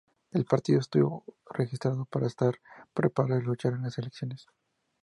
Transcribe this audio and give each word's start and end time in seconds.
El 0.31 0.45
partido 0.45 0.79
estuvo 0.79 1.23
registrado 1.53 2.05
"para 2.05 2.25
estar 2.25 2.55
preparado 2.91 3.39
y 3.39 3.43
luchar 3.43 3.73
en 3.73 3.83
las 3.83 3.99
elecciones". 3.99 4.47